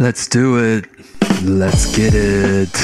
[0.00, 0.86] Let's do it,
[1.44, 2.74] let's get it。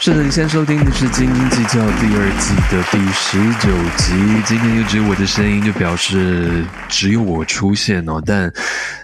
[0.00, 4.42] 是的，你现在收听的是《斤斤计较》第二季的第十九集。
[4.44, 8.20] 今天就只有我的声音，就表示只有我出现哦。
[8.26, 8.52] 但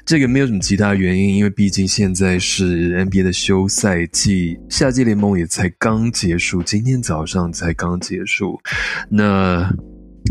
[0.05, 8.61] 这个没有什么其他原因，因为毕竟现在是 NBA 的休赛季，夏季联盟也才刚结束，今天早上才刚结束。
[9.09, 9.73] 那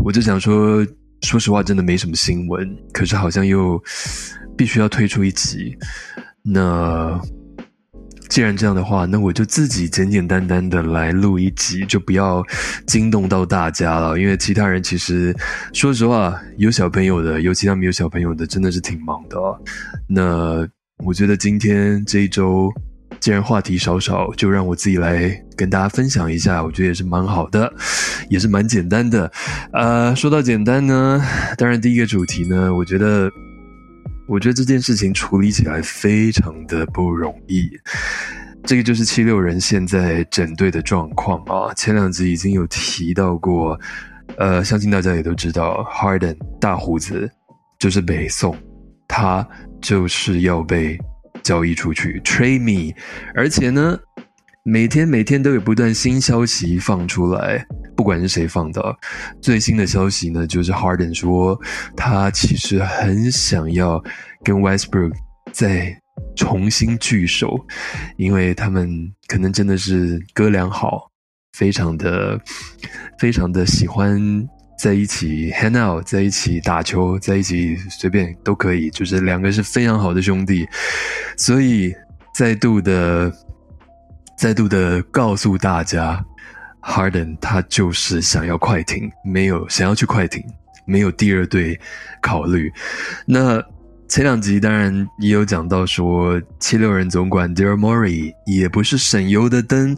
[0.04, 0.86] 我就想说，
[1.22, 3.82] 说实话，真的没什么新闻，可是好像又
[4.58, 5.78] 必须要推出一集。
[6.44, 7.20] 那
[8.30, 12.42] 既然这样的话，那我就自己简简单单的来录一集，就不要
[12.88, 14.18] 惊动到大家了。
[14.18, 15.36] 因为其他人其实，
[15.74, 19.38] 说实话，有小朋友的，尤其他们有小朋友的，真的是挺忙的。
[20.08, 20.66] 那
[21.04, 22.72] 我觉得今天这一周，
[23.20, 27.72] 既然话题少少，就让我自己来跟大家分享一下，我觉得也是蛮好的，
[28.30, 29.30] 也是蛮简单的。
[29.74, 31.22] 呃，说到简单呢，
[31.58, 33.30] 当然第一个主题呢，我觉得。
[34.32, 37.70] 我觉得这件事情处理起来非常的不容易，
[38.64, 41.74] 这个就是七六人现在整队的状况啊。
[41.74, 43.78] 前两集已经有提到过，
[44.38, 47.30] 呃，相信大家也都知道，Harden 大胡子
[47.78, 48.56] 就是北宋，
[49.06, 49.46] 他
[49.82, 50.98] 就是要被
[51.44, 52.96] 交易出去，Trade me，
[53.36, 54.00] 而且呢。
[54.64, 57.66] 每天每天都有不断新消息放出来，
[57.98, 58.96] 不管是谁放的，
[59.42, 61.60] 最新的消息呢，就是 Harden 说
[61.98, 64.00] 他其实很想要
[64.44, 65.12] 跟 Westbrook
[65.52, 65.98] 再
[66.36, 67.60] 重新聚首，
[68.18, 71.10] 因为他们可能真的是哥俩好，
[71.58, 72.40] 非常的
[73.20, 74.48] 非常的喜欢
[74.80, 80.68] 在一起 hang out，在一起打球，在一起随便都可以，就是两个是非常好的兄弟，
[81.38, 81.94] 所以
[82.36, 83.32] 再度的。
[84.38, 86.26] 再度的告诉大家
[86.82, 90.44] ，Harden 他就是想要快艇，没有想要去快艇，
[90.84, 91.80] 没有第二队
[92.24, 92.74] 考虑。
[93.28, 93.64] 那
[94.12, 99.96] 前两集当然也有讲到说，七六人总管 Dear Mori 也不是省油的灯。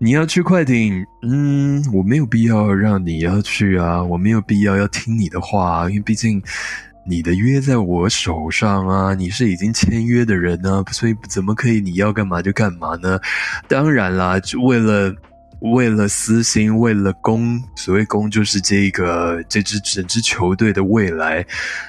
[0.00, 6.42] 你要去快艇，嗯，我没有必要让你要去啊，我没有必要要听你的话，因为毕竟。
[7.06, 13.20] 你的约在我手上啊，你是已经签约的人呢，所以怎么可以你要干嘛就干嘛呢？
[13.68, 15.14] 当然啦，为了
[15.60, 21.44] 为了私心，为了公，所谓公就是这个这支整支球队的未来，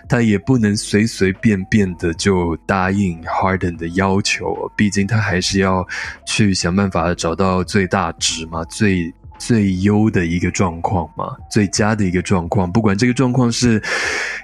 [0.08, 5.86] 他也不能随随便便的就答应 Harden 的要求，毕竟他还是要
[6.26, 9.14] 去想办法找到最大值嘛，最。
[9.38, 13.84] 最优的一个状况嘛，最佳的一个状况，不管这个状况是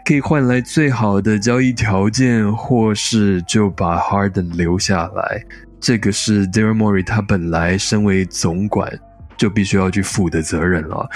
[0.03, 5.41] 可以换来最好的交易条件，或是就把 Harden 留下来，
[5.79, 8.91] 这个是 Daryl Morey 他本来身为总管
[9.41, 11.09] 就必须要去负的责任了。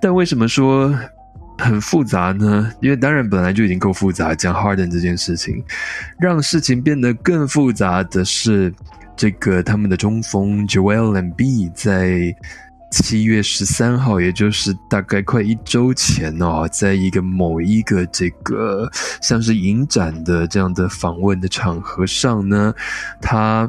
[0.00, 0.96] 但为什么说
[1.58, 2.72] 很复杂呢？
[2.80, 5.64] 因为当然本来就已经够复杂，讲 Harden 这件事情，
[6.20, 8.72] 让事情变得更复杂的是，
[9.16, 12.32] 这个他们的中锋 Joel and B 在。
[12.94, 18.86] 七月十三号，也就是大概快一周前哦，在一个某一个这个
[19.22, 22.74] 像是影展的这样的访问的场合上呢，
[23.18, 23.66] 他，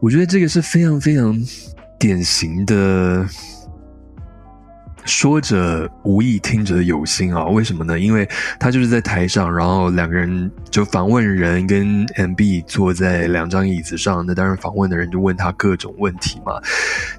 [0.00, 1.32] 我觉得这个是非常非常
[1.98, 3.26] 典型的。
[5.04, 7.42] 说者无意，听者有心啊！
[7.46, 7.98] 为什么呢？
[7.98, 8.28] 因为
[8.60, 14.22] 他就是在台上，然后两个人就访问人跟 M B 坐在两张椅子上。
[14.26, 16.60] 那当然，访问的人就问他各种问题嘛。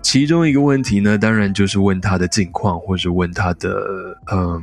[0.03, 4.61] 其中一个问题呢，当然就是问他的近况，或者问他的嗯，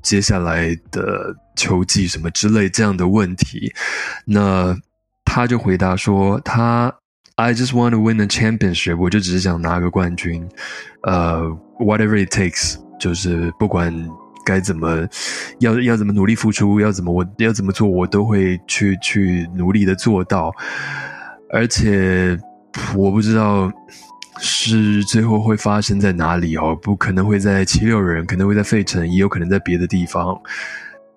[0.00, 3.70] 接下来的球技什么之类这样的问题。
[4.24, 4.74] 那
[5.26, 6.90] 他就回答说他。
[7.38, 10.48] I just want to win a championship，我就只是想拿个冠军，
[11.02, 11.42] 呃
[11.78, 13.92] ，whatever it takes，就是不管
[14.42, 15.06] 该怎么，
[15.58, 20.50] 要要怎么努力付出，要怎么我要怎么做，我都会去去努力的做到。
[21.52, 22.38] 而且
[22.96, 23.70] 我不知道
[24.40, 30.34] 是最后会发生在哪里哦，不可能会在七六人，可能会在费城，也有可能在别的地方。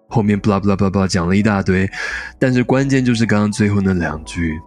[0.09, 1.89] 后面 blah blah blah blah 讲了一大堆，
[2.37, 4.59] 但是关键就是刚刚最后那两句。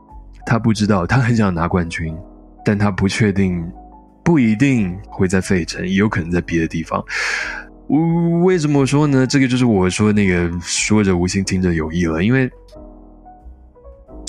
[0.44, 2.16] 他不知道，他很想拿冠军，
[2.64, 3.64] 但他不确定，
[4.24, 7.02] 不一定会在费城，也有可能在别的地方。
[8.42, 9.26] 为什么说呢？
[9.26, 12.24] 这个就是我说那个说着无心，听着有意了。
[12.24, 12.50] 因为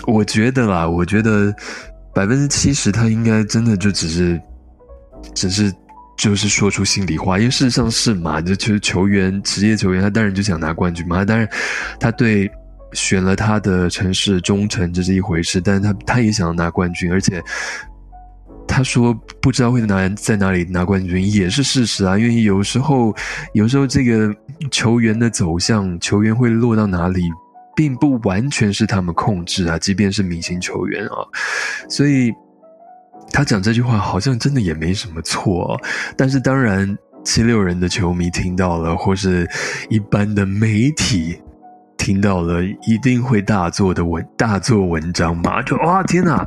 [0.06, 1.54] 我觉得啦，我觉得
[2.14, 4.42] 百分之七十他应该真的就只是，
[5.34, 5.74] 只是
[6.18, 7.38] 就是说出心里话。
[7.38, 11.24] 因为事实上是嘛，就其实球员，职业球员，他当然就想拿冠军嘛。
[11.24, 11.48] 当然，
[12.00, 12.52] 他对。
[12.94, 17.44] 选了他的城市忠诚，这是一回事，但是他他也想要拿冠军，而且
[18.68, 23.14] 他说不知道会拿在哪里拿冠军也是事实啊，因为有时候
[23.54, 24.34] 有时候这个
[24.72, 27.22] 球员的走向，球员会落到哪里，
[27.76, 31.18] 并不完全是他们控制啊，即便是明星球员啊，
[31.90, 32.32] 所以
[33.32, 35.80] 他讲这句话好像真的也没什么错。
[36.16, 39.48] 但是当然，七六人的球迷听到了，或是
[39.90, 41.38] 一般的媒体
[42.04, 46.46] 听到了，一定会大做的文大做文章嘛，就哇天哪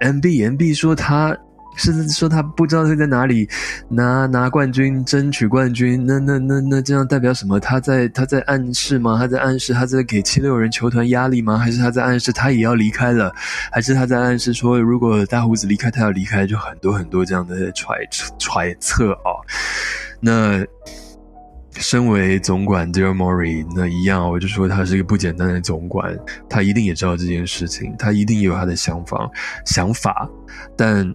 [0.00, 1.36] ，M B M B 说他。
[1.78, 3.46] 是说他不知道会在哪里
[3.90, 6.02] 拿拿冠军，争取冠军。
[6.06, 7.60] 那那那那这样代表什么？
[7.60, 9.18] 他在他在暗示吗？
[9.20, 11.58] 他在暗示他在给七六人球团压力吗？
[11.58, 13.30] 还是他在暗示他也要离开了？
[13.70, 16.46] 还是他在暗示说，如果大胡子离开，他要离开？
[16.46, 17.94] 就很多很多这样的揣
[18.38, 19.36] 揣测啊。
[20.18, 20.64] 那
[21.78, 26.16] 身为总管 d a r Morey，那一样，我就说他是一个不简单的总管，
[26.48, 29.30] 他一定也知道这件事情，他一定有他的想法
[29.64, 30.28] 想法，
[30.76, 31.14] 但。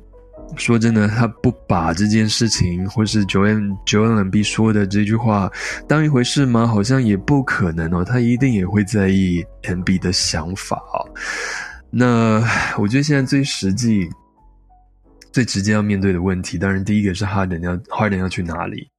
[0.58, 5.50] 说真的，他不把这件事情，或是 Joan Joan B 说的这句话
[5.88, 6.68] 当一回事吗？
[6.68, 8.04] 好像也不可能哦。
[8.04, 11.08] 他一定也会在意 M B 的想法哦。
[11.90, 12.44] 那
[12.78, 14.10] 我觉得现在最实际、
[15.32, 18.90] 最直接要面对的问题，当然第一个是 Harden 要坏人要去哪里，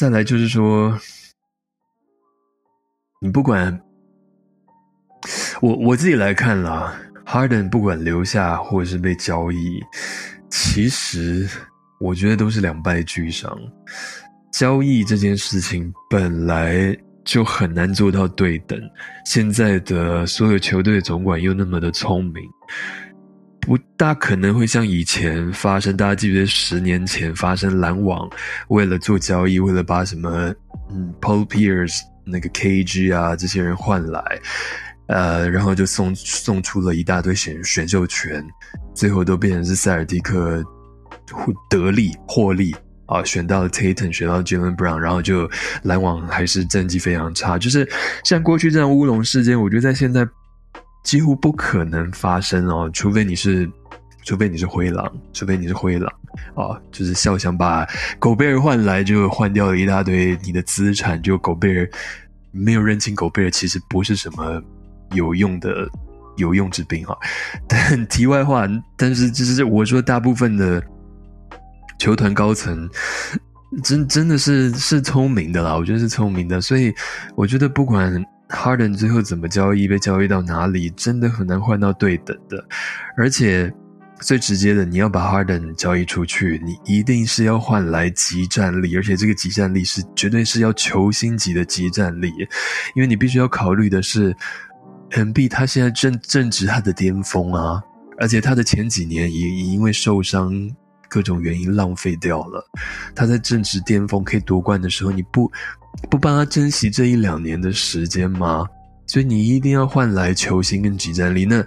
[0.00, 0.98] 再来就是说，
[3.20, 3.78] 你不管
[5.60, 9.78] 我我自己来看啦，Harden 不管留下或者是被交易。
[10.48, 11.46] 其实，
[12.00, 13.54] 我觉得都是两败俱伤。
[14.50, 18.80] 交易这件事情本来就很难做到对等。
[19.26, 22.42] 现在的所有球队总管又那么的聪明，
[23.60, 25.96] 不大可能会像以前发生。
[25.96, 28.28] 大家记不得十年前发生篮网
[28.68, 30.52] 为了做交易，为了把什么
[30.90, 34.22] 嗯 Paul Pierce 那个 KG 啊这些人换来。
[35.08, 38.46] 呃，然后就送送出了一大堆选选秀权，
[38.94, 40.62] 最后都变成是塞尔蒂克
[41.68, 42.72] 得利获利
[43.06, 45.50] 啊，选到了 Tatum，选到 Jalen Brown，然后就
[45.82, 47.88] 篮网还是战绩非常差，就是
[48.22, 50.24] 像过去这样乌龙事件，我觉得在现在
[51.02, 53.70] 几乎不可能发生哦，除非你是，
[54.24, 56.12] 除非你是灰狼，除非你是灰狼
[56.54, 57.86] 啊，就是笑想把
[58.18, 61.88] 狗贝尔换来，就换掉了一大堆你的资产，就狗贝尔
[62.50, 64.62] 没有认清狗贝尔其实不是什么。
[65.14, 65.90] 有用的
[66.36, 67.18] 有用之兵哈，
[67.66, 68.64] 但题外话，
[68.96, 70.80] 但是就是我说，大部分的
[71.98, 72.88] 球团高层
[73.82, 76.94] 真真的是是聪明的啦，我觉得是聪明的，所以
[77.34, 82.62] 我觉得不管 Harden 最后怎么交易，被交易到哪里，真的很难换到对等的，
[83.16, 83.72] 而且
[84.20, 92.30] 最直接的，你要把 Harden 交易出去，你一定是要换来集战力，而且这个集战力是绝对是要球星级的集战力，
[92.94, 94.36] 因为你必须要考虑的是。
[95.12, 97.82] M B 他现在正正值他的巅峰啊，
[98.16, 100.52] 而且他的前几年也也因为受伤
[101.10, 102.64] 各种原因浪费掉了。
[103.14, 105.50] 他在正值巅峰可以夺冠的时候，你不
[106.08, 108.66] 不帮他珍惜这一两年的时间吗？
[109.06, 111.44] 所以你一定要换来球星跟集战力。
[111.44, 111.62] 那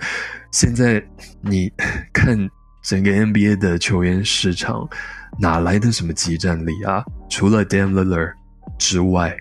[0.52, 1.06] 现在
[1.42, 1.72] 你
[2.12, 2.36] 看
[2.84, 4.90] 整个 N B A 的球员市场，
[5.38, 7.04] 哪来的什么集战力啊？
[7.30, 8.32] 除了 Dam Lillard
[8.80, 9.36] 之外。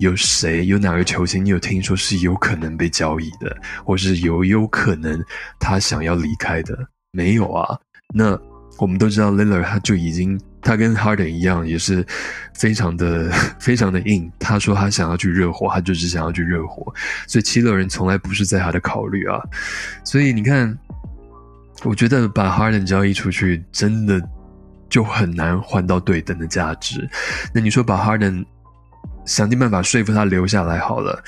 [0.00, 1.44] 有谁有哪个球星？
[1.44, 3.54] 你有听说是有可能被交易的，
[3.84, 5.22] 或是有有可能
[5.58, 6.74] 他想要离开的？
[7.12, 7.78] 没有啊。
[8.14, 8.34] 那
[8.80, 12.04] 我们都知道 l i l l a r 他就已经，他跟 Harden 一样，也是
[12.54, 13.30] 非常的
[13.60, 14.30] 非常的硬。
[14.38, 16.92] 他说他想要去热火，他就只想要去热火。
[17.26, 19.40] 所以七六人从来不是在他的考虑啊。
[20.04, 20.76] 所以你看，
[21.84, 24.20] 我觉得把 Harden 交易出去，真的
[24.88, 27.08] 就很难换到对等的价值。
[27.54, 28.44] 那你说把 Harden？
[29.26, 31.22] 想尽办法说服他留下来好了。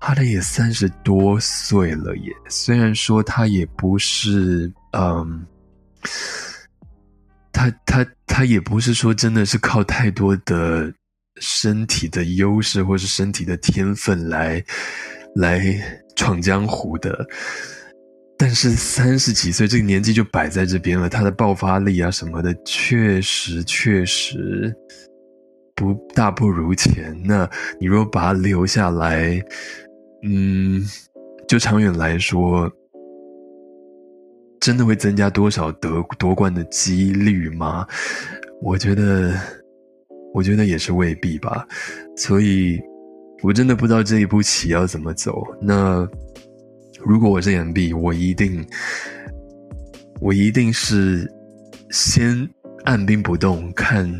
[0.00, 5.46] 哈登也三十多岁了，也虽然说他也不是，嗯，
[7.52, 10.92] 他他他也不是说真的是靠太多的
[11.40, 14.62] 身体的优势或是身体的天分来
[15.34, 15.60] 来
[16.16, 17.26] 闯江湖的。
[18.36, 24.74] 但是三十几岁这个年纪就摆在这边了，他的爆发力啊什么的，确实确实。
[25.74, 29.40] 不大不如前，那你如果把他留下来，
[30.24, 30.84] 嗯，
[31.46, 32.68] 就长远来说，
[34.60, 37.86] 真的会增加多少得夺冠的几率吗？
[38.60, 39.34] 我觉得，
[40.34, 41.66] 我觉得也是未必吧。
[42.16, 42.80] 所以，
[43.42, 45.42] 我真的不知道这一步棋要怎么走。
[45.62, 46.06] 那
[47.00, 48.66] 如果我是 M B，我一定，
[50.20, 51.30] 我一定是
[51.90, 52.48] 先
[52.84, 54.12] 按兵不动看。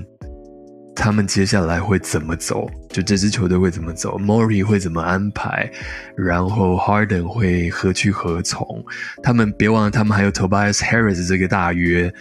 [0.98, 2.68] 他们接下来会怎么走？
[2.90, 5.70] 就这支球队会怎么走？Mori 会怎么安排？
[6.16, 8.84] 然后 Harden 会何去何从？
[9.22, 12.12] 他们别忘了，他们还有 Tobias Harris 这个大约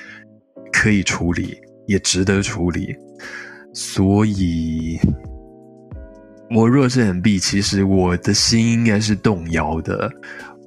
[0.72, 1.58] 可以处理，
[1.88, 2.96] 也值得处理。
[3.74, 5.00] 所以，
[6.52, 10.10] 我若是很 B，其实我的心应该是动摇的，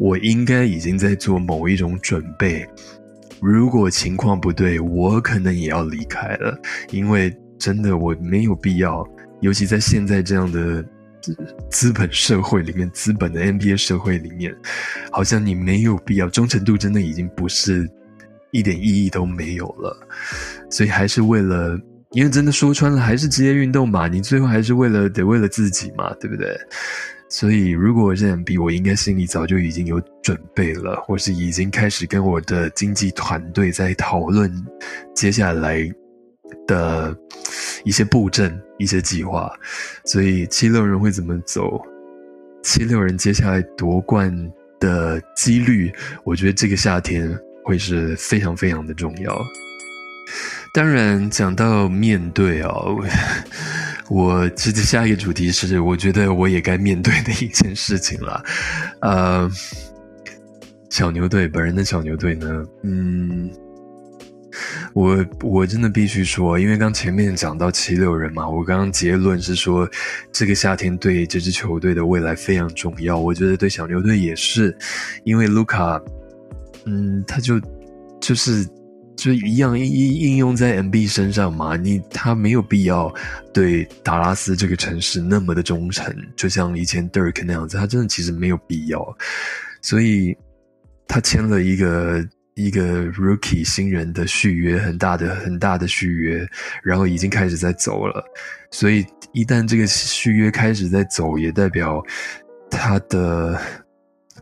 [0.00, 2.66] 我应该已经在做某一种准备。
[3.40, 9.06] 如果情况不对，我可能也要离开了，因为真的我没有必要，
[9.40, 10.84] 尤其在现在这样的
[11.70, 14.52] 资本社会里面，资本的 NBA 社会里面，
[15.12, 17.88] 好像你没有必要，忠诚度真的已经不是
[18.50, 20.08] 一点意义都没有了，
[20.70, 21.78] 所以还是为了。
[22.12, 26.58] 因为真的说穿了，还是职业运动嘛，你最后还是为了得为了自己嘛，对不对？
[27.28, 34.52] 所以如果我这样比，我应该心里早就已经有准备了，或是已经开始跟我的经纪团队在讨论
[35.14, 35.88] 接下来
[36.66, 37.16] 的
[37.84, 39.52] 一些布阵、一些计划。
[40.04, 41.80] 所以七六人会怎么走？
[42.62, 44.30] 七六人接下来夺冠
[44.78, 45.92] 的几率，
[46.24, 49.38] 我觉得这个夏天会是非常非常的重要。
[50.72, 52.96] 当然，讲到面对哦，
[54.08, 58.44] 我其实下一个主题是，我觉得我也该面对的一件事情了。
[59.00, 59.50] 呃，
[60.88, 63.50] 小牛队本人的小牛队呢，嗯，
[64.94, 69.88] 我我真的必须说，因为刚前面讲到七六人嘛，我刚刚结论是说，
[70.32, 73.18] 这个夏天对这支球队的未来非常重要。
[73.18, 74.76] 我觉得对小牛队也是，
[75.24, 76.00] 因为卢卡，
[76.84, 77.60] 嗯，他就
[78.20, 78.68] 就是。
[79.16, 81.76] 就一样应应用在 MB 身上嘛？
[81.76, 83.14] 你他没有必要
[83.52, 89.14] 对达拉斯这个城市那么的忠诚，就像以前 Dirk 那样子，他真的其实没有必要。
[89.82, 90.34] 所以
[91.06, 92.26] 他签了一个
[92.62, 96.46] 一个 Rookie 新人的续约，很大的很大的续约，
[96.82, 98.24] 然后已经开始在走了。
[98.70, 102.02] 所以一旦这个续约开始在走，也代表
[102.70, 103.58] 他的。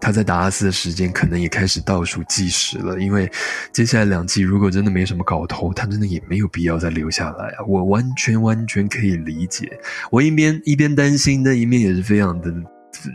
[0.00, 3.28] 他在达拉斯的时间可能也开始倒数计时了，因为
[3.72, 7.64] 接下来两季如果真的没什么搞头，他真的也没有必要再留下来啊！
[7.66, 9.68] 我完全完全可以理解，
[10.12, 12.54] 我一边一边担心，但一面也是非常的、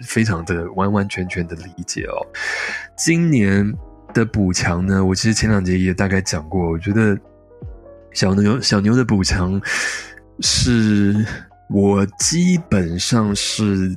[0.05, 2.19] 非常的完完全全的理解哦。
[2.97, 3.73] 今年
[4.13, 7.17] 的补强呢，我其实前两节也大概讲过，我觉得
[8.13, 9.61] 小牛小牛的补强
[10.39, 11.25] 是
[11.69, 13.93] 我基本上是。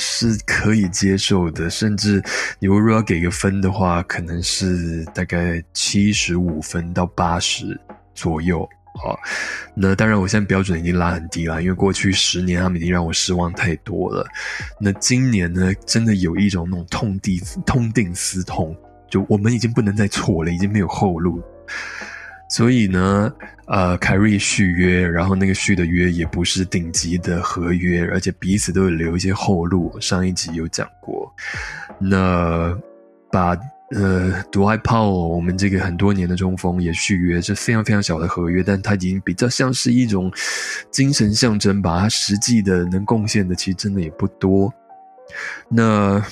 [0.00, 2.22] 是可以接受的，甚至
[2.60, 7.76] 你如果要给个分的话，可能是大概七十五分到八十
[8.14, 8.60] 左右。
[8.94, 9.18] 好，
[9.74, 14.24] 那当然我现在标准已经拉很低了，因为过去十年他们已经让我失望太多了。
[14.80, 17.36] 那今年呢，真的有一种那种痛定
[17.66, 18.76] 痛定思痛，
[19.08, 21.42] 就我们已经不能再错了，已经没有后路。
[22.50, 23.32] 所以呢，
[23.66, 29.94] 呃，凯瑞续约，然后那个续的约也不是顶级的合约，而且彼此都有留一些后路。
[30.00, 31.30] 上一集有讲过，
[31.98, 32.74] 那
[33.30, 33.54] 把
[33.90, 40.32] 呃独爱炮我们这个很多年的中锋也续约，是非常非常小的合约，但他已经比较像是一种
[40.90, 42.00] 精神象征吧。
[42.00, 44.72] 他实际的能贡献的其实真的也不多。
[45.68, 46.22] 那。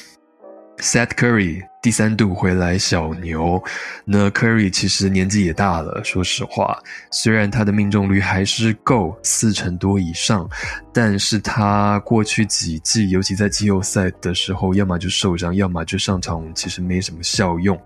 [0.78, 3.62] Seth Curry 第三度回来小牛，
[4.04, 6.02] 那 Curry 其实年纪也大了。
[6.02, 6.76] 说实话，
[7.12, 10.50] 虽然他的命中率还是够四成多以上，
[10.92, 17.80] 但是他过去几季，尤其在季后赛的时候，要么就受伤，要么就上场，其实没什么效用。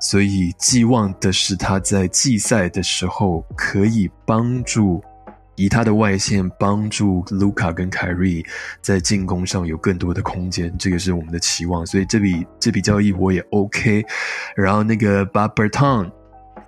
[0.00, 5.04] 所以寄望的是他在季赛的时候可以帮助。
[5.56, 8.44] 以他的外线帮助卢卡跟凯瑞
[8.80, 11.86] 在进攻上有更多的空间，这个是我们的期望。
[11.86, 14.04] 所以这笔这笔交易我也 OK。
[14.56, 16.10] 然后那个把 Berton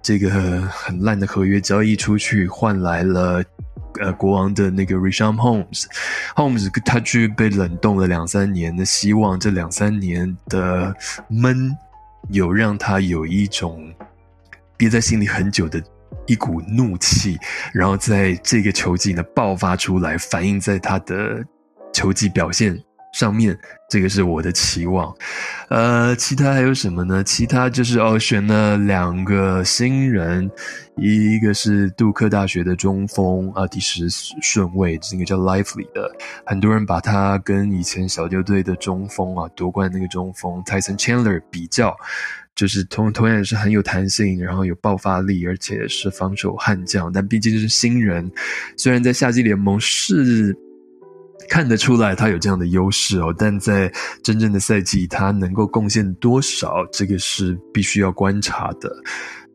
[0.02, 0.30] 这个
[0.62, 3.42] 很烂的合约交易出去，换来了
[4.00, 5.86] 呃国王的那个 Risham Holmes。
[6.36, 10.94] Holmes 他去被冷冻了两三年，那希望这两三年的
[11.28, 11.76] 闷
[12.28, 13.92] 有让他有一种
[14.76, 15.82] 憋在心里很久的。
[16.26, 17.38] 一股怒气，
[17.72, 21.44] 然后在这个球季呢爆发出来，反映在他的
[21.92, 22.78] 球季表现
[23.12, 23.56] 上面。
[23.88, 25.14] 这个是我的期望。
[25.68, 27.22] 呃，其他还有什么呢？
[27.22, 30.50] 其他就是哦，选了两个新人，
[30.96, 34.08] 一个是杜克大学的中锋啊，第十
[34.42, 36.10] 顺位，这个叫 Lively 的，
[36.44, 41.96] 很多人把他跟以前小牛队的中锋啊夺冠那个中锋 Tyson Chandler 比较。
[42.56, 47.12] 就是同同样也是很有弹性，然后有爆发力，而且是防守悍将。
[47.12, 48.28] 但毕竟是新人，
[48.76, 50.56] 虽然在夏季联盟是
[51.48, 53.92] 看得出来他有这样的优势哦，但在
[54.24, 58.90] 真正的赛季，他能够贡献多少，这个是必须要观察的。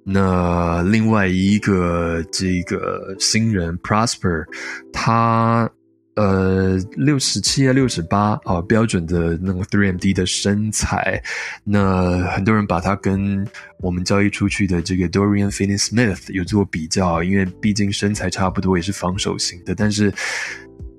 [0.04, 4.46] 那另外一个这个新人 Prosper，
[4.94, 5.70] 他。
[6.16, 11.22] 呃，六十七啊，六十八啊，标准的那个 three M D 的身材，
[11.64, 13.48] 那很多人把它跟
[13.80, 19.74] 我们交易出去的这个 Dorian Finney-Smith 有做比较，因为毕竟身材差不多，也是防守型的。
[19.74, 20.14] 但是，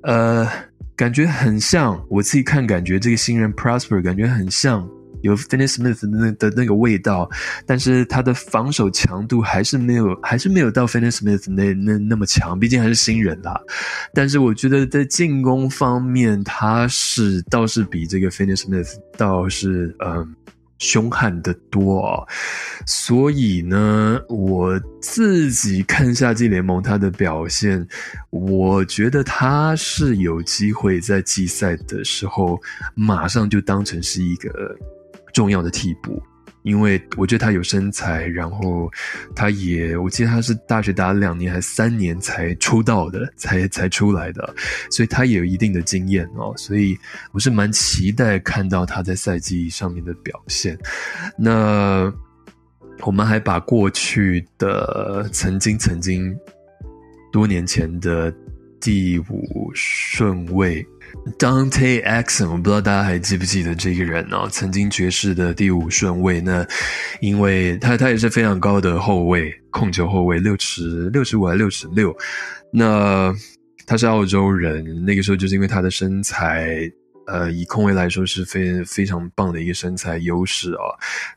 [0.03, 0.49] 呃，
[0.97, 4.89] 感觉很像我自己看，感觉这个新人 Prosper 感觉很像
[5.23, 7.29] 有 Finney Smith 的那的那个味道，
[7.67, 13.61] 但是他的防守强度还是没有，还是没有到 Finney Smith 那那那么强，毕竟还是新人啦。
[14.13, 20.35] 但是我觉得在进攻方面，他是倒是比这个 Finney Smith 倒是嗯。
[20.79, 22.27] 凶悍的多哦，
[22.89, 27.87] 所以呢，我自己看夏季联盟他的表现，
[28.31, 32.61] 我觉得他是有机会在季赛的时候
[32.97, 34.77] 马上就当成是一个
[35.33, 36.23] 重要的替补。
[36.63, 38.89] 因为我觉得他有身材，然后
[39.35, 44.55] 他也，我记得他是大学打了两年还是三年才出道的，才才出来的，
[44.89, 46.97] 所以他也有一定的经验哦，所以
[47.33, 50.79] 我是蛮期待看到他在赛季上面的表现。
[51.37, 52.13] 那
[53.01, 56.33] 我们还把过去的曾经曾经
[57.33, 58.33] 多年前的
[58.83, 60.87] 第五顺位。
[61.39, 66.41] Dante Exum，我不知道大家还记不记得这个人哦，曾经爵士的第五顺位。
[66.41, 66.67] 那
[67.21, 72.15] 因为他他也是非常高的后卫，控球后卫，六尺六十五还六尺六。
[72.73, 73.33] 那
[73.87, 76.91] 他是澳洲人，那个时候就是因为他的身材。
[77.27, 80.83] 呃，以控卫来说是非非常棒的一个身材优势啊，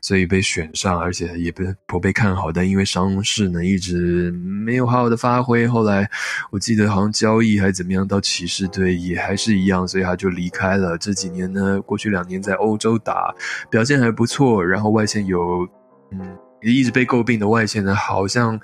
[0.00, 2.50] 所以被选上，而且也被颇被看好。
[2.50, 5.66] 但因为伤势呢，一直没有好好的发挥。
[5.66, 6.10] 后来
[6.50, 10.98] 我记得好像交易还是怎么样，到骑士队也还是一样，所以他就离开了。
[10.98, 13.34] 这几年呢，过去两年在欧洲打
[13.70, 15.68] 表现还不错，然后外线有
[16.10, 16.36] 嗯。
[16.62, 18.58] 一直被诟病的外线呢，好像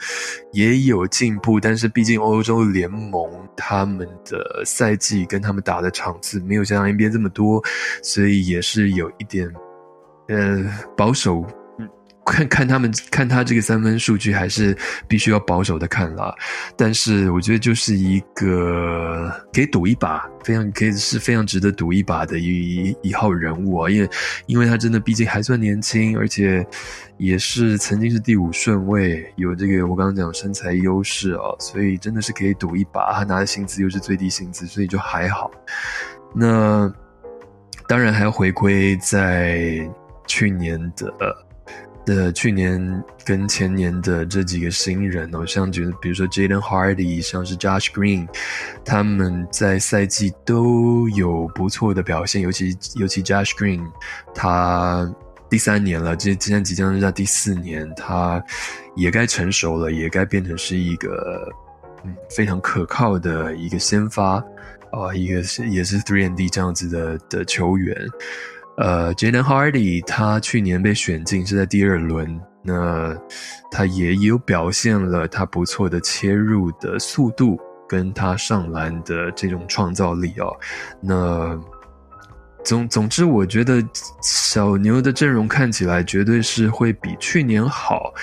[0.53, 7.63] 也有进步，但是毕竟欧洲联盟他们的赛季跟他们打的场次没有像 NBA 这么多，
[8.03, 9.53] 所以也是有一点
[10.29, 10.65] 呃
[10.97, 11.45] 保守。
[12.25, 14.77] 看看他们看他这个三分数据，还是
[15.09, 16.35] 必须要保守的看了。
[16.77, 23.91] 但是我觉得就是一个可以赌一把，非常可以是非常值得赌一把的一一号人物啊！
[23.91, 24.11] 因为
[24.47, 26.65] 因为他真的毕竟还算年轻，而且
[27.19, 33.13] 也是曾经是第五顺位，有这个我刚刚讲身材优势啊，所以真的是可以赌一把。
[33.13, 35.51] 他拿的薪资又是最低薪资，所以就还好。
[36.35, 36.93] 那
[37.89, 39.91] 当然还要回归在
[40.27, 41.13] 去年的。
[42.05, 48.27] 的去年跟前年的这几个新人哦，像就比如说 Jaden Hardy，像是 Josh Green，
[48.85, 53.85] 他们在赛季都有不错的表现，尤其尤其 Josh Green，
[54.35, 55.09] 他
[55.49, 58.43] 第三年了，这今天即将是在第四年，他
[58.97, 61.49] 也该成熟了，也该变成是一个
[62.31, 64.43] 非常可靠的一个先发
[64.91, 67.97] 啊，一个是也是 Three and D 这样子的的球员。
[68.77, 73.15] 呃，Jaden Hardy 他去年被选进是在第二轮，那
[73.71, 80.51] 他也有表现了他不错的切入的速度，跟他上篮的这种创造力哦。
[81.01, 81.61] 那
[82.65, 83.85] 总总之，我觉得
[84.23, 88.15] 小牛的阵容看起来绝对是会比去年好，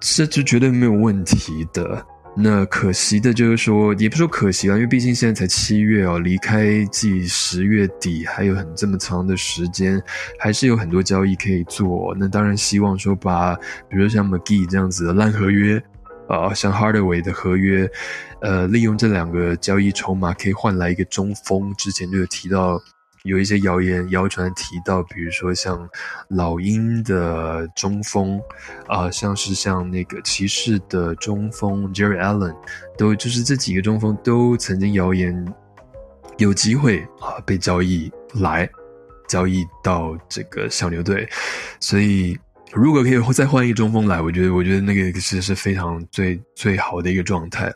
[0.00, 2.04] 这就绝对没有问题的。
[2.42, 10.02] 那可惜的就是说，也不说可惜啊，因为毕竟现在才七月哦，离开季十月底还有很这么长的时间，
[10.38, 12.14] 还是有很多交易可以做。
[12.18, 13.54] 那当然希望说把，
[13.88, 15.82] 比如像 McGee 这样子的烂合约，
[16.28, 17.90] 啊，像 Hardaway 的合约，
[18.40, 21.74] 呃，利用这两个交易筹码可以换来一个中锋。
[21.76, 22.80] 之前就有提到。
[23.24, 25.86] 有一些谣言谣传提到，比如说像
[26.28, 28.40] 老鹰的中锋，
[28.86, 32.56] 啊，像是像那个骑士的中锋 Jerry Allen，
[32.96, 35.54] 都就是这几个中锋都曾经谣言
[36.38, 38.66] 有机会啊被交易来
[39.28, 41.28] 交易到这个小牛队，
[41.78, 42.38] 所以
[42.72, 47.70] 如果可以再换一个中锋来，我觉得我觉得那个其实是非常最最好的一个状态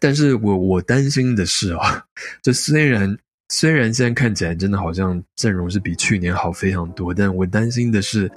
[0.00, 2.04] 但是我我担心的是啊，
[2.42, 3.16] 这虽然。
[3.54, 8.28] 虽然现在看起来真的好像阵容是比去年好非常多，但我担心的是，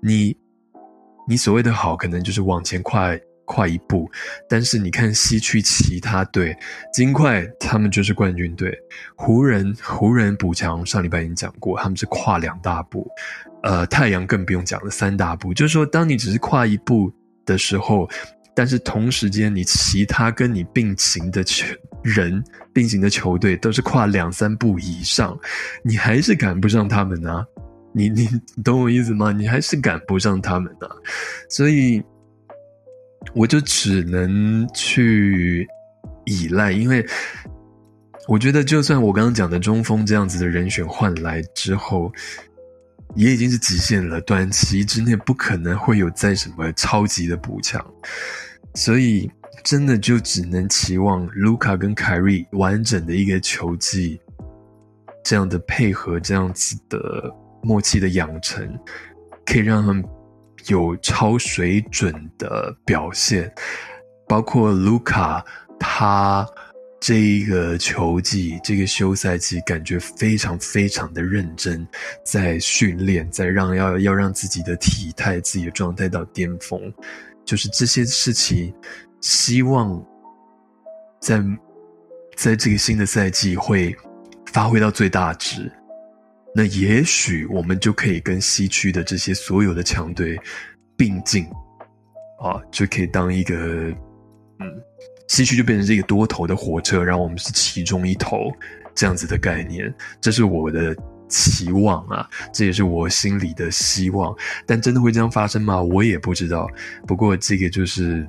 [0.00, 0.34] 你，
[1.28, 3.14] 你所谓的好，可能就是往前跨
[3.44, 4.10] 跨一步。
[4.48, 6.56] 但是你看西区其他队，
[6.90, 8.74] 金块他们就是冠军队，
[9.14, 13.06] 湖人湖人补强上礼拜已经讲过，他们是跨两大步，
[13.62, 15.52] 呃，太阳更不用讲了，三大步。
[15.52, 17.12] 就是说，当你只是跨一步
[17.44, 18.08] 的时候。
[18.56, 21.66] 但是同时间，你其他跟你并行的球
[22.02, 22.42] 人、
[22.72, 25.38] 并行的球队都是跨两三步以上，
[25.84, 27.44] 你还是赶不上他们呢？
[27.92, 28.26] 你你
[28.64, 29.30] 懂我意思吗？
[29.30, 30.88] 你还是赶不上他们呢？
[31.50, 32.02] 所以
[33.34, 35.68] 我就只能去
[36.24, 37.04] 依赖，因为
[38.26, 42.10] 我觉得，就算我刚刚讲的中锋这样子的人选换来之后。
[43.16, 47.84] 也已经是极限了，短期之内不可能会有再什么超级的补强，
[48.74, 49.30] 所以
[49.64, 54.20] 真的就只能期望卢卡跟凯瑞完整的一个球技，
[55.24, 58.78] 这样的配合，这样子的默契的养成，
[59.46, 60.04] 可以让他们
[60.66, 63.50] 有超水准的表现，
[64.28, 65.42] 包括卢卡
[65.80, 66.46] 他。
[66.98, 71.86] 这一个球季，这个休赛季，感觉非常非常的认真，
[72.24, 76.92] 在训练，在让要要让自己的体态、自己的状态到巅峰，
[77.44, 78.74] 就是这些事情，
[79.20, 80.02] 希望
[81.20, 81.40] 在
[82.34, 83.94] 在这个新的赛季会
[84.46, 85.70] 发挥到最大值。
[86.54, 90.40] 那也许我们就可以跟西区的这些所有的强队
[90.96, 91.44] 并进，
[92.40, 93.56] 啊，就可以当一个
[94.58, 94.82] 嗯。
[95.28, 98.50] 西区就变成这个多头的火车，然后我们是其中一头，
[98.94, 100.96] 这样子的概念，这是我的
[101.28, 104.34] 期望啊，这也是我心里的希望。
[104.64, 105.82] 但真的会这样发生吗？
[105.82, 106.68] 我也不知道。
[107.06, 108.26] 不过这个就是，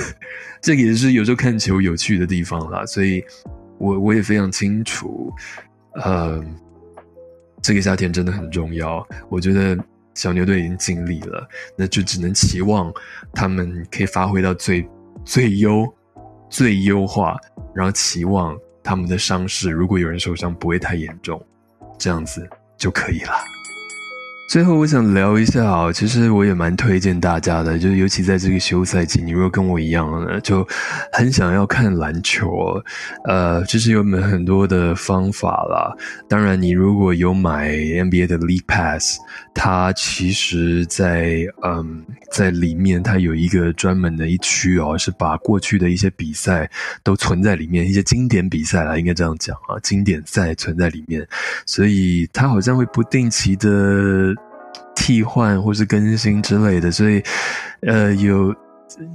[0.60, 2.84] 这个也是有时候看球有趣的地方啦。
[2.84, 3.24] 所以，
[3.78, 5.32] 我我也非常清楚，
[5.94, 6.44] 呃，
[7.62, 9.06] 这个夏天真的很重要。
[9.30, 9.76] 我觉得
[10.14, 12.92] 小牛队已经尽力了，那就只能期望
[13.32, 14.86] 他们可以发挥到最
[15.24, 15.90] 最优。
[16.48, 17.36] 最优化，
[17.74, 21.44] 然后期望他们的伤势，如果有人受伤不会太严重，
[21.98, 23.32] 这样子就可以了。
[24.46, 30.64] 最后，我想聊一下啊，其实我也蛮推荐大家的，就是尤其在这个休赛季，你如果跟我一样呢，就
[31.12, 32.80] 很想要看篮球，
[33.24, 35.92] 呃，其实有很多的方法啦。
[36.28, 39.16] 当然，你如果有买 NBA 的 LEAPASS，
[39.54, 46.70] 它其实，在嗯，在里面它有一个专门的一区哦，是把过去的一些比赛
[47.02, 51.26] 都存在里面，一些经典比赛啦，应该这样讲啊，经典赛存在里面，
[51.66, 54.32] 所以它好像会不定期的。
[54.94, 57.22] 替换或是更新之类的，所以，
[57.82, 58.54] 呃，有，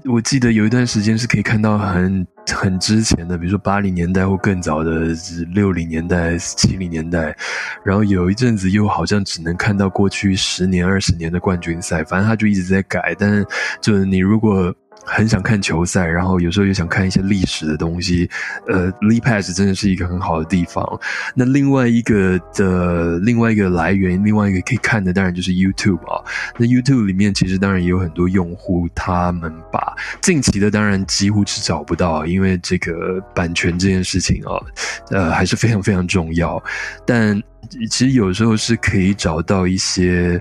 [0.05, 5.07] 我记得有一段时间是可以看到很很之前的，比如说八零年代或更早的
[5.53, 7.35] 六零年代、七零年代，
[7.83, 13.45] 然后有一阵子又好像只能看到过去十年、二十年的冠军赛，反正他就一直在改，但是
[13.81, 14.73] 就是你如果。
[15.05, 18.29] 很想看球赛，然后有时候又想看一些历史的东西。
[18.67, 20.99] 呃，Lee Pass 真的是一个很好的地方。
[21.33, 26.23] 那另外一个的另外一个来源，另外一个可以看的，当然就是 YouTube 啊。
[26.57, 34.61] 那 YouTube 里面其实当然也有很多用户，他们把近期的当然几乎是找不到，因为这个版权这件事情啊，
[35.09, 36.61] 呃，还是非常非常重要。
[37.05, 37.41] 但
[37.89, 40.39] 其实有时候是可以找到一些。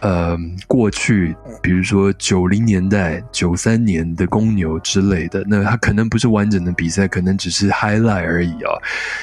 [0.00, 0.36] 呃，
[0.68, 8.72] 过去比如说九零年代、九三年的公牛之类的，那它可能不是完整的比赛，可能只是 highlight 而已啊。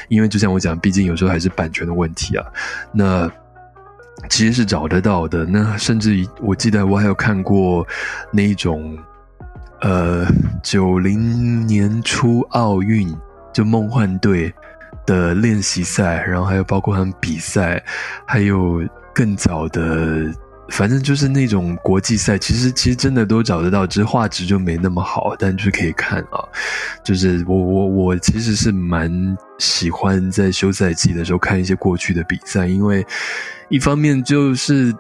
[0.10, 2.46] 因为就像我讲，毕竟有时候还是版权的问题啊。
[2.92, 3.32] 那
[4.30, 5.46] 其实是找得到的。
[5.46, 7.88] 那甚至我记得我还有看过
[8.32, 8.98] 那一种，
[9.82, 10.26] 呃，
[10.64, 13.16] 九零年初奥运
[13.54, 14.52] 就梦幻队
[15.06, 17.82] 的练习赛，然后还有包括他们比赛，
[18.26, 18.82] 还有
[19.14, 20.34] 更早的。
[20.70, 26.44] 反正就是那种国际赛，其实其实真的都找得到，只是画质就没那么好，但就是可以看啊。
[27.04, 33.06] 就是我我我其实是蛮喜欢在休赛季的时候看一些过去的比赛，因为
[33.70, 34.94] 一方面就是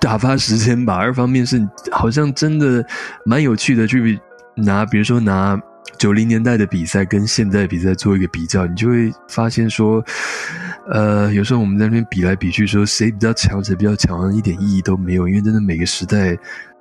[0.00, 2.84] 打发时间吧，二方面是好像真的
[3.24, 4.20] 蛮有趣的，去
[4.54, 5.60] 拿比如说拿。
[5.98, 10.04] 九零年代的比赛跟现在比赛做一个比较，你就会发现说，
[10.90, 16.36] 呃，有时候我们在那边比来比去，说谁比较强，谁比较强，一点意义都没有，因为真的每个时代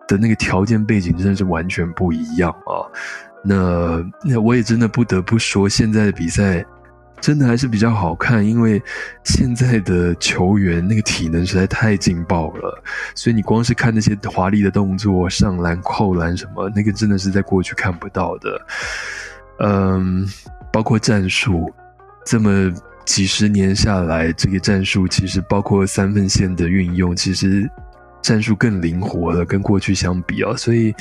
[0.07, 2.85] 的那个条件背景真的是完全不一样啊。
[3.43, 6.65] 那那我也真的不得不说，现在的比赛。
[7.19, 8.81] 真的还是比较好看，因为
[9.23, 12.83] 现在的球员那个体能实在太劲爆了，
[13.13, 18.59] 所以你光是看那些华丽的动作、上篮、扣篮什么，那个真的是在过去看不到的。
[19.59, 20.25] 嗯，
[20.73, 21.71] 包括战术，
[22.25, 22.73] 这么
[23.11, 27.69] 几十年下来，这个战术其实包括三分线的运用，其实
[28.21, 30.55] 战术更灵活了，跟过去相比啊。
[30.55, 30.95] 所以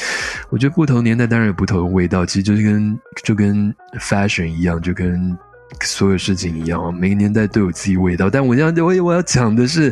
[0.48, 5.38] 我觉得不同年代当然有不同的味道，其实就是跟就跟 fashion 一样，就跟。
[5.82, 8.28] 所有事情一样每个年代都有自己味道。
[8.28, 9.90] 但我要我我要讲的是，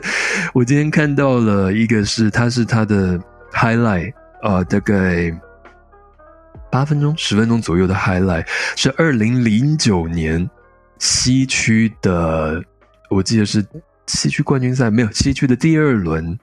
[0.52, 3.16] 我今天看到了一个是，它是它的
[3.52, 5.32] highlight 啊，大概
[6.68, 10.50] 八分钟、十分钟左右的 highlight，是二零零九年
[10.98, 12.62] 西区的，
[13.10, 13.64] 我记得是
[14.06, 16.38] 西区冠军赛，没有西区的第二轮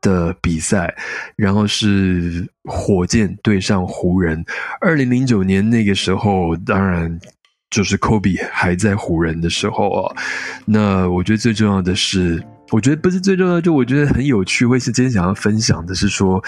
[0.00, 0.94] 的比赛，
[1.36, 4.44] 然后是火箭对上湖人。
[4.80, 7.20] 二零零九年那个时候，当然。
[7.70, 10.14] 就是科比还在湖人的时候啊，
[10.66, 12.38] 那我觉得最重要的是，
[12.70, 16.38] 我觉得不是最重要，就我觉得很有趣，会是今天想要分享的是说，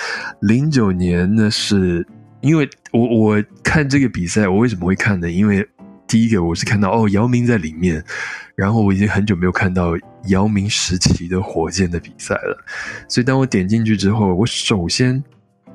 [0.42, 2.06] 零九年那是
[2.42, 5.30] 因为我我看这个比赛，我为什么会看呢？
[5.30, 5.66] 因为
[6.06, 8.04] 第一个我是看到哦，姚明在里面，
[8.54, 9.94] 然后我已经很久没有看到
[10.28, 12.64] 姚明时期的火箭的比赛了，
[13.08, 15.22] 所以当我点进去之后，我首先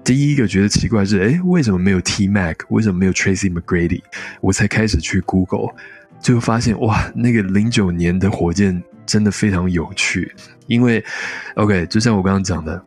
[0.03, 2.57] 第一个觉得奇怪是，哎，为什么没有 T Mac？
[2.69, 4.01] 为什么没有 Tracy McGrady？
[4.39, 5.73] 我才开始去 Google，
[6.21, 10.33] 就发现哇，那个零九年的火箭真的非常有趣，
[10.67, 11.03] 因为
[11.55, 12.81] OK，就像我刚刚讲的，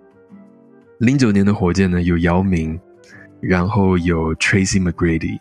[1.01, 2.81] 零九年的火箭呢有姚明，
[3.41, 5.39] 然后有 Tracy McGrady。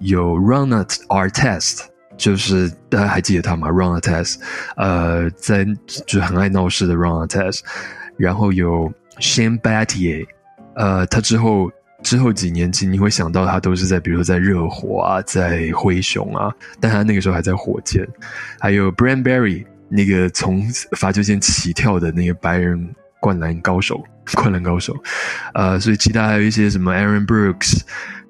[0.00, 1.80] 有 Ron Artest，
[2.16, 4.38] 就是大家还记得他吗？Ron Artest，
[4.76, 5.66] 呃，在
[6.06, 7.60] 就很爱闹事的 Ron Artest，
[8.16, 10.26] 然后有 Shane Battier，
[10.74, 11.70] 呃，他之后
[12.02, 18.08] 之后几年其实你会想到他都是在比如说在热火啊，在灰熊啊，但他那个时候还在火箭，
[18.58, 22.88] 还有 bran berry 那个从罚球线起跳的那个白人
[23.20, 24.02] 灌篮高手，
[24.34, 24.96] 灌篮高手，
[25.52, 27.82] 呃，所以其他还有一些什么 Aaron Brooks。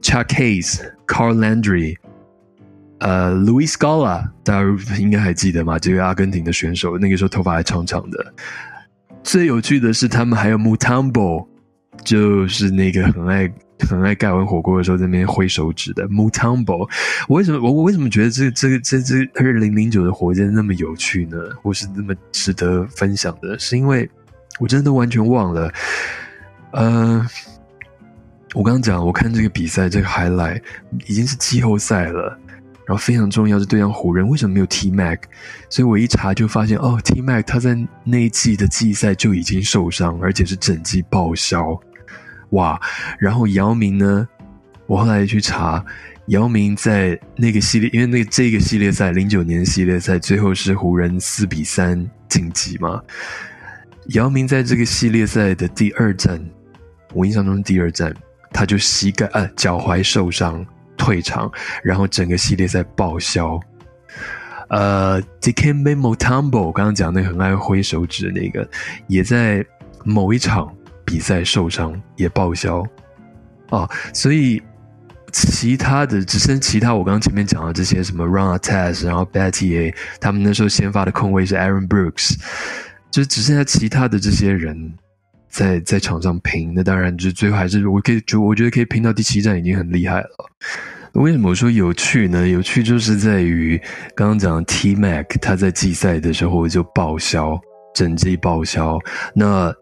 [0.02, 0.80] Chuck Hayes、
[1.11, 1.96] Carl Landry、
[2.99, 5.77] 呃，Louis Scala，大家应该还记得吗？
[5.77, 8.33] 这个阿根廷的选手，那个时候头发还长长的。
[9.25, 11.49] 最有趣的是，他们还有 Mutombo，
[12.05, 16.88] 就是那个很爱很爱盖完火锅的时候在那边挥手指的 Mutombo。
[17.27, 21.37] 我为什么我我为什么觉得这这个这这二零零九的火箭那么有趣呢？
[21.61, 23.59] 或是那么值得分享的？
[23.59, 24.09] 是因为
[24.61, 25.73] 我真的完全忘了，
[26.70, 27.27] 呃。
[28.52, 30.60] 我刚讲，我看这个比赛，这个 highlight
[31.06, 32.36] 已经是季后赛了，
[32.84, 35.20] 然后非常重要是对上湖人，为什么没有 T Mac？
[35.68, 41.80] 所以我一查就发现，哦，T Mac 他在那一季的季赛就已经受伤，而且是整季报销，
[42.50, 42.80] 哇！
[43.20, 44.26] 然后姚明呢，
[44.86, 45.84] 我后来去查，
[46.26, 53.00] 姚明在那个系列，因为那个这个系列赛零九年系列赛最后是湖人四比三晋级嘛，
[54.08, 56.44] 姚明在这个系列赛的第二战，
[57.14, 58.12] 我印象中第二战。
[58.52, 60.64] 他就膝盖呃脚踝受伤
[60.96, 61.50] 退场，
[61.82, 63.58] 然后整个系列赛报销。
[64.68, 68.68] 呃，Dikembe Mutombo 刚刚讲那个很爱挥手指的那个，
[69.08, 69.64] 也在
[70.04, 70.72] 某一场
[71.04, 72.84] 比赛受伤也报销。
[73.70, 74.62] 哦，所以
[75.32, 82.36] 其他的只剩其他我刚刚前面讲的这些什么 Ron a Test，然后 Betty A，他们那时候先发的控卫是 Aaron Brooks，
[83.10, 84.94] 就只剩下其他的这些人。
[85.50, 90.28] 在在场上拼，那当然就最后还是我可以就我觉得可以拼到第七站已经很厉害了。
[91.14, 92.48] 为什么我说有趣呢？
[92.48, 93.76] 有趣就是在于
[94.14, 97.60] 刚刚讲 T Mac 他在季赛的时候就报销，
[97.94, 98.98] 整季报销。
[99.34, 99.74] 那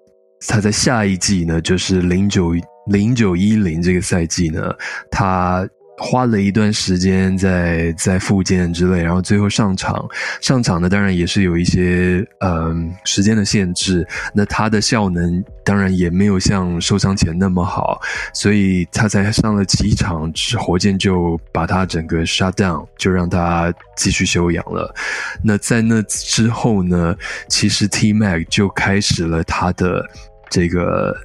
[0.49, 2.55] 他在下一季呢，就是零九
[2.87, 4.75] 零九一零这个赛季呢，
[5.11, 5.69] 他。
[5.99, 10.09] 花了一段时间在在复健之类，然后最后上场
[10.41, 14.07] 上场呢，当然也是有一些嗯时间的限制。
[14.33, 18.01] 那他的效能当然也没有像受伤前那么好，
[18.33, 24.95] 所以他才上了几场，火箭就把他整个 shut down，就让他继续休养了。
[25.43, 27.17] 那在那之后呢，
[27.49, 30.09] 其实 T Mac 就开始了他的
[30.49, 31.17] 这个。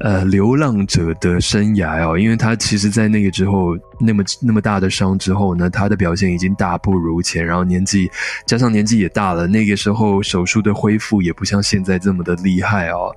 [0.00, 8.10] 呃，流浪者的生涯哦，因为他其实，在那个之后，那么那么大的伤之后呢，他的表现已经大不如前，然后年纪
[8.46, 13.14] 加上年纪也大了，那个时候手术的恢复也不像现在这么的厉害哦，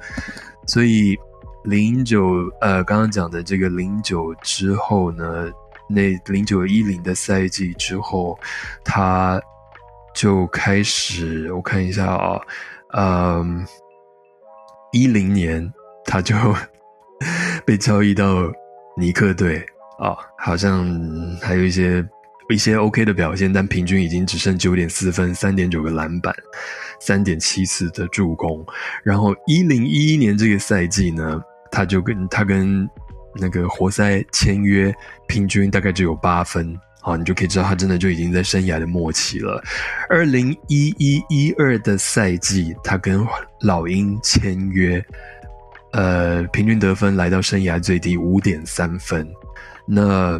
[0.67, 1.17] 所以
[1.63, 5.49] 零九呃，刚刚讲的这个零九之后呢，
[5.87, 8.37] 那零九一零的赛季之后，
[8.83, 9.41] 他
[10.13, 12.41] 就开始我看一下啊，
[12.91, 13.65] 嗯，
[14.91, 16.35] 一零年他就。
[17.65, 18.51] 被交易到
[18.97, 19.65] 尼克队
[19.99, 20.85] 啊，好像
[21.41, 22.05] 还有一些
[22.49, 26.35] 一些 OK 的表现，但平均已经只剩九点四分、三点九个篮板、
[26.99, 28.63] 三点七次的助攻。
[29.03, 32.87] 然后一零一一年这个赛季呢，他就跟他跟
[33.35, 34.93] 那个活塞签约，
[35.27, 39.63] 平均大概只有八分啊，你就可以知道他真的就已经在生涯的末期了。
[40.09, 43.25] 二零一一一二的赛季，他跟
[43.61, 45.03] 老鹰签约。
[45.93, 49.27] 呃，平均得分来到生涯最低五点三分。
[49.87, 50.39] 那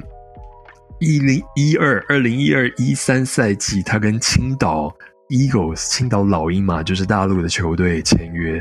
[0.99, 4.91] 一零一二二零一二一三赛季，他跟青岛
[5.29, 8.57] Eagles 青岛老鹰嘛，就是大陆的球队签约，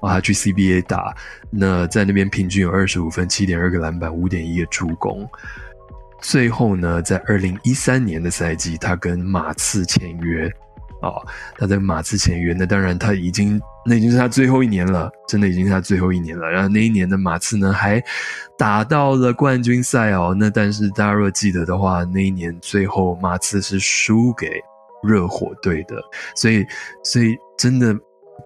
[0.00, 1.14] 啊，他去 CBA 打。
[1.50, 5.28] 那在那边平均有二十五分、七点二个篮板、五点一个助攻。
[6.22, 10.50] 最后呢，在二零一三年的赛季，他跟马刺签约。
[11.02, 11.20] 哦，
[11.56, 16.48] 他在马刺签约，那当然他已经那已经是他最后一年了，真的已经是他最后一年了。
[16.48, 18.02] 然后那一年的马刺呢，还
[18.58, 20.34] 打到了冠军赛哦。
[20.38, 24.50] 那但是大家若记得的话，那一年最后马刺是输给
[25.02, 25.96] 热火队的，
[26.34, 26.66] 所以
[27.02, 27.96] 所以真的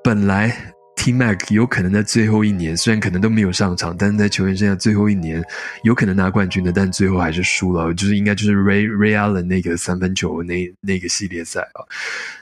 [0.02, 0.73] 本来。
[1.04, 5.44] T Mac 有可能在最后一年，虽然可能都没有上场，但是在球员生涯最后一年
[5.82, 11.84] 有可能拿冠军的，但最后还是输了，就是应该就是 Ray Ray Allen 那个三分球那那个系列赛啊。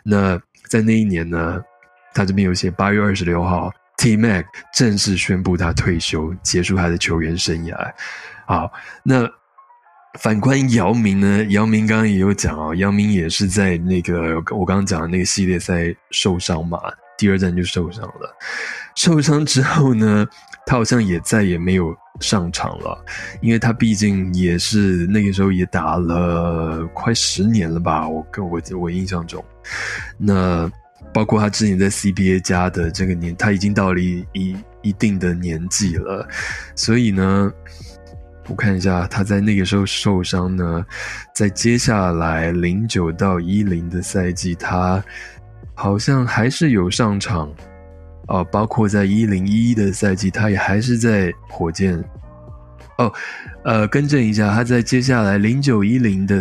[0.04, 1.60] 那在那一年呢，
[2.14, 7.74] 他这边有写八月二十六号，T Mac 正式宣布他退休，结束他的球员生涯。
[8.46, 8.72] 好，
[9.02, 9.28] 那。
[10.20, 11.42] 反观姚明呢？
[11.46, 16.78] 姚明刚刚也有讲哦，姚明也是在那个我刚刚讲的那个系列赛受伤嘛，
[17.16, 18.36] 第二站就受伤了。
[18.94, 20.26] 受伤之后呢，
[20.66, 23.04] 他好像也再也没有上场了，
[23.40, 29.44] 因为他毕竟也是那个时候也打了快十年了吧，我跟我我印象中，
[30.18, 30.70] 那
[31.12, 34.24] 包括他之前在 CBA 加的这个年，他已经到了一
[34.82, 36.28] 一定的年纪了，
[36.74, 37.52] 所以呢。
[38.48, 40.84] 我看一下，他在那个时候受伤呢，
[41.32, 45.02] 在接下来零九到一零的赛季，他
[45.82, 47.52] 好像还是有上场，
[48.28, 51.98] 哦，包括在一零一一的赛季，他也还是在火箭。
[52.98, 53.12] 哦，
[53.64, 56.40] 呃，更正一下，他在接下来零九一零的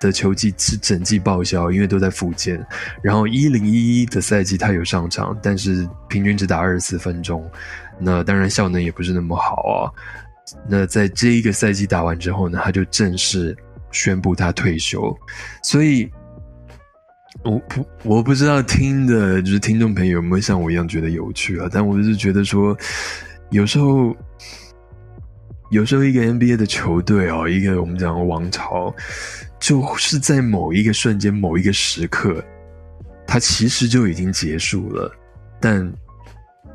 [0.00, 2.60] 的球季是整季报销，因为都在复健。
[3.00, 7.48] 然后一零一一的赛季他有上场，但是平均只打二十四分钟，
[8.00, 9.86] 那当然效能也不是那么好啊。
[10.68, 13.56] 那在这一个赛季打完之后呢，他就正式
[13.92, 15.16] 宣布他退休。
[15.62, 16.10] 所以，
[17.44, 21.68] 我不我不知道听的就是听众朋友有没有像我一样觉得有趣啊？
[21.72, 22.76] 但我就是觉得说，
[23.50, 24.16] 有时候，
[25.70, 28.94] 有时候一个 NBA 的球队哦，一个我们讲王朝，
[29.58, 32.44] 就是在某一个瞬间、某一个时刻，
[33.26, 35.12] 它其实就已经结束了，
[35.60, 35.92] 但。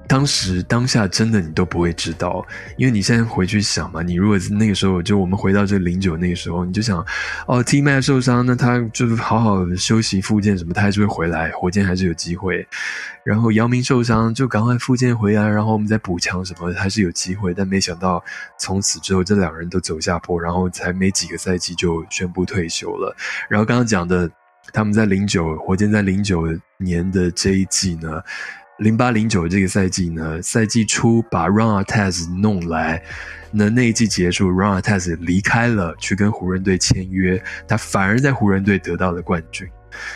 [0.08, 2.46] 当时当下真的你都不会知道，
[2.78, 7.06] 因为你现在回去想嘛，你如果那个时候就我们回到这零九那个时候，你就想，
[7.46, 12.65] 哦，T m a 受伤，那他就是好好休息复健什么，他还是会回来，火箭还是有机会。
[13.24, 17.54] 然后姚明受伤，就赶快复健回来，然后我们再补强什么，还是有机会。
[17.54, 18.24] 但没想到
[18.58, 23.13] 从此之后，这两人都走下坡，然后才没几个赛季就宣布退休了。
[23.50, 24.30] 然后刚刚讲的，
[24.72, 28.22] 他们在零九火箭在零九年的这一季呢。
[28.80, 33.02] 零八零九这个赛季呢，赛季初把 Ron Artest 弄来，
[33.52, 39.68] 那那一季结束，Ron Artest 离开了，去跟湖人队签约，他反而在湖人队得到了冠军。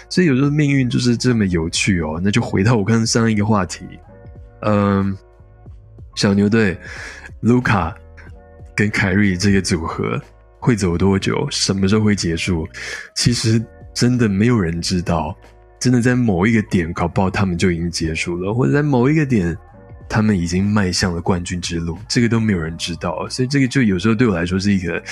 [0.10, 2.22] 所以有时候命运就是这么有趣哦。
[2.24, 3.84] 那就回到我刚刚上一个话题，
[4.62, 5.18] 嗯，
[6.14, 6.78] 小牛队，
[7.40, 7.96] 卢卡
[8.76, 10.22] 跟凯瑞这个组合
[10.60, 11.48] 会走多久？
[11.50, 12.68] 什么时候会结束？
[13.16, 13.60] 其实
[13.92, 15.36] 真的没有人知道。
[15.82, 19.58] 真的在某一个点搞不好他们就已经结束了，或者在某一个点，
[20.08, 23.28] 他们已经迈向了冠军之路，这个都没有人知道。
[23.30, 25.04] 所以这个就有时候对我来说是一个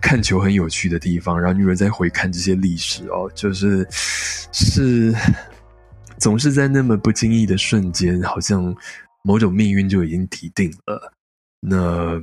[0.00, 1.38] 看球很有趣的地方。
[1.38, 5.14] 然后女人再回看这些历史哦，就是是
[6.16, 8.74] 总是在那么不经意的瞬间，好像
[9.24, 11.12] 某种命运就已经提定了。
[11.60, 12.18] 那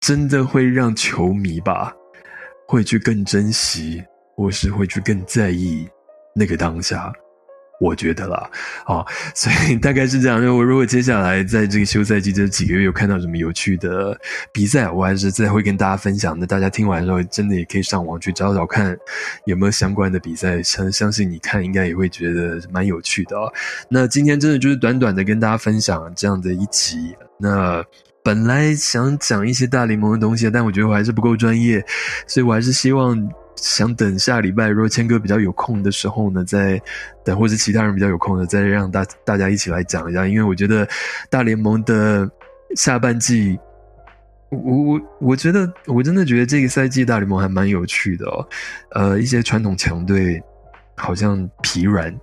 [0.00, 1.94] 真的会让球迷吧，
[2.66, 4.02] 会去更珍惜，
[4.34, 5.88] 或是会去更在意。
[6.38, 7.12] 那个当下，
[7.80, 8.50] 我觉得啦，
[8.86, 10.38] 啊，所以大概是这样。
[10.56, 14.16] 我如果接下来在这个休赛季这几个月有看到什么有趣的
[14.52, 16.36] 比赛，我还是再会跟大家分享。
[16.38, 18.96] 那大家听完之后，真的也可以上网去找找看
[19.46, 20.62] 有没有相关的比赛。
[20.62, 23.52] 相相信你看，应该也会觉得蛮有趣的哦。
[23.88, 27.16] 那今天真的就是短短的跟大家分享这样的一集。
[27.38, 27.84] 那
[28.22, 31.84] 本来想讲一些大联盟的东西，但我觉得我还是不够专业，
[32.26, 33.28] 所以我还是希望。
[33.60, 36.80] 想等下礼拜，如果谦哥比较有空的时候呢，再
[37.24, 40.26] 等，或者其他人比较有空的，再让大大家一起来讲一下。
[40.26, 40.88] 因为我觉得
[41.28, 42.28] 大联盟的
[42.76, 43.58] 下半季，
[44.50, 48.48] 我我我觉得我真的觉得这个赛季大联盟还蛮有趣的哦。
[48.92, 50.42] 呃，一些传统强队
[50.96, 52.14] 好像疲软，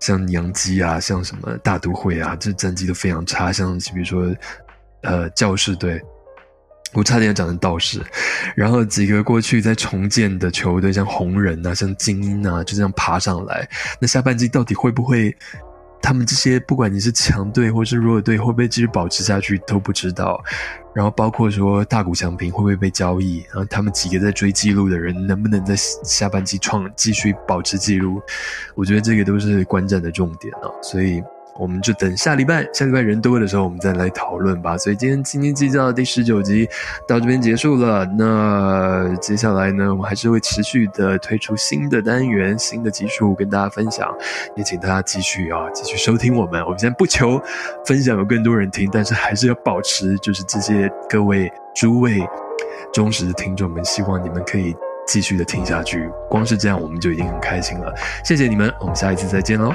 [0.00, 3.52] 像洋基啊，像什么大都会啊，这战绩都非常差。
[3.52, 4.34] 像比如说，
[5.02, 6.00] 呃，教士队。
[6.92, 8.00] 我差点要讲成道士，
[8.54, 13.68] 然后几个过去在重建的球队，像红人啊，像精英啊，就这样爬上来。
[14.00, 15.36] 那下半季到底会不会？
[16.02, 20.40] 他们这些不管你是强队或是弱队，会不会继续保持下去都不知道。
[20.94, 23.42] 然后包括说大谷翔平会不会被交易？
[23.48, 28.22] 然后他们几个在追记录的人，能不能在下半季创继续保持记录？
[28.76, 31.20] 我觉得这个都是观战的重点啊，所以。
[31.58, 34.76] 我们就等下礼拜，下礼拜人多的时候，我们再来讨论吧。
[34.76, 36.68] 所以今天斤斤计较的第十九集
[37.06, 38.04] 到这边结束了。
[38.16, 44.14] 那接下来呢，我们还是会持续的推出新的单元、新的技术跟大家分享，
[44.54, 46.62] 也请大家继续啊，继续收听我们。
[46.64, 47.40] 我们现在不求
[47.84, 52.22] 分享有更多人听，但是还是要保持就是这些各位诸位
[52.92, 54.74] 忠实的听众们，希望你们可以
[55.06, 56.10] 继续的听下去。
[56.28, 57.94] 光是这样，我们就已经很开心了。
[58.24, 59.72] 谢谢你们，我们下一次再见喽。